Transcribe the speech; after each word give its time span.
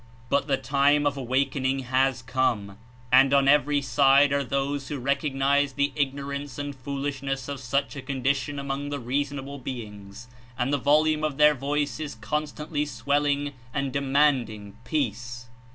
But 0.29 0.47
the 0.47 0.57
time 0.57 1.05
of 1.05 1.15
awaken 1.15 1.63
ing 1.63 1.79
has 1.83 2.23
come 2.23 2.79
and 3.11 3.31
on 3.35 3.47
every 3.47 3.83
side 3.83 4.33
are 4.33 4.43
those 4.43 4.87
who 4.87 4.99
recog 4.99 5.33
43 5.39 5.39
nlze 5.39 5.75
the 5.75 5.91
ignorance 5.95 6.57
and 6.57 6.73
'foolishness 6.75 7.47
of 7.47 7.59
such 7.59 7.95
a 7.95 8.01
condition 8.01 8.57
among 8.57 8.89
the 8.89 8.99
reasonable 8.99 9.59
beings, 9.59 10.27
and 10.57 10.73
the 10.73 10.79
volume 10.79 11.23
of 11.23 11.37
their 11.37 11.53
voice 11.53 11.99
is 11.99 12.15
constantly 12.15 12.83
swelling 12.83 13.53
and 13.75 13.93
demanding 13.93 14.75
peace. 14.85 15.49